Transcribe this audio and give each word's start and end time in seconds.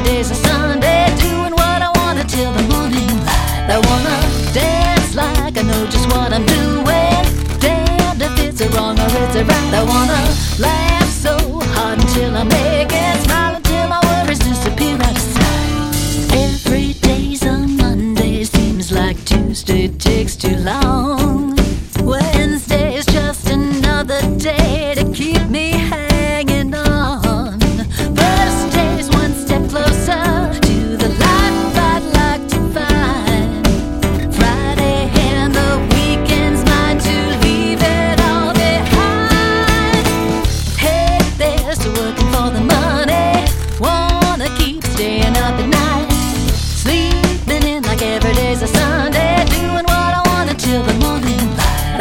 Saturday's 0.00 0.30
and 0.30 0.38
Sunday, 0.38 1.14
doing 1.20 1.52
what 1.52 1.82
I 1.82 1.90
wanna 1.96 2.24
till 2.24 2.52
the 2.52 2.62
morning 2.74 3.06
light. 3.26 3.68
I 3.68 3.78
wanna 3.86 4.54
dance 4.54 5.14
like 5.14 5.58
I 5.58 5.62
know 5.62 5.86
just 5.88 6.08
what 6.08 6.32
I'm 6.32 6.46
doing. 6.46 7.60
Damned 7.60 8.22
if 8.22 8.38
it's 8.40 8.60
a 8.62 8.68
wrong 8.70 8.98
or 8.98 9.04
it's 9.04 9.36
a 9.36 9.44
right. 9.44 9.74
I 9.74 9.82
wanna 9.84 10.20
laugh. 10.58 10.89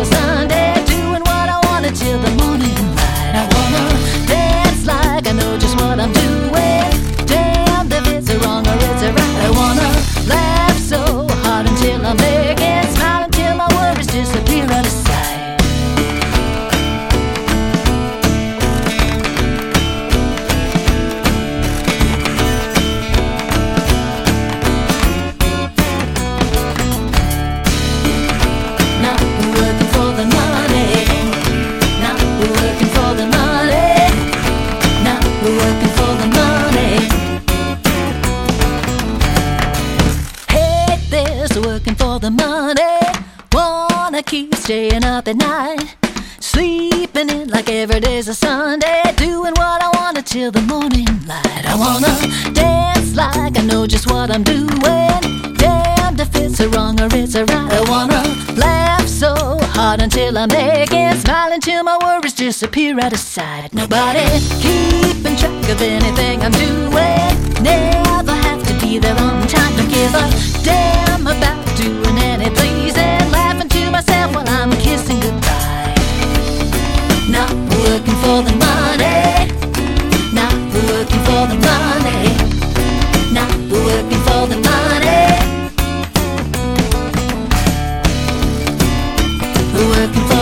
So 0.00 0.04
some 0.04 0.29
the 42.20 42.30
money. 42.30 43.00
Wanna 43.52 44.22
keep 44.22 44.54
staying 44.54 45.04
up 45.04 45.26
at 45.26 45.36
night. 45.36 45.96
Sleeping 46.38 47.30
in 47.30 47.48
like 47.48 47.68
every 47.70 48.00
day's 48.00 48.28
a 48.28 48.34
Sunday. 48.34 49.02
Doing 49.16 49.54
what 49.56 49.82
I 49.82 49.90
wanna 49.94 50.22
till 50.22 50.50
the 50.50 50.60
morning 50.62 51.08
light. 51.26 51.64
I 51.66 51.74
wanna 51.76 52.12
dance 52.52 53.16
like 53.16 53.58
I 53.58 53.62
know 53.62 53.86
just 53.86 54.10
what 54.10 54.30
I'm 54.30 54.42
doing. 54.42 54.68
Damned 55.56 56.20
if 56.20 56.34
it's 56.36 56.60
a 56.60 56.68
wrong 56.68 57.00
or 57.00 57.08
it's 57.12 57.34
a 57.34 57.44
right. 57.46 57.72
I 57.72 57.82
wanna 57.88 58.22
laugh 58.56 59.06
so 59.06 59.34
hard 59.74 60.02
until 60.02 60.36
I 60.36 60.46
make 60.46 60.92
it. 60.92 61.16
Smile 61.22 61.52
until 61.52 61.82
my 61.84 61.96
worries 62.02 62.34
disappear 62.34 63.00
out 63.00 63.12
of 63.12 63.18
sight. 63.18 63.72
Nobody 63.72 64.26
keeping 64.60 65.36
track 65.36 65.68
of 65.70 65.80
anything 65.80 66.42
I'm 66.42 66.52
doing. 66.52 67.49
for 78.40 78.50
the 78.50 78.56
money. 78.56 79.52
Not 80.32 80.54
working 80.74 81.22
for 81.28 81.42
the 81.50 81.58
money. 81.68 82.36
Not 83.32 83.54
working 83.70 84.22
for 84.26 84.46
the 84.46 84.58
money. 84.68 85.20
Working 89.92 90.26
for 90.30 90.39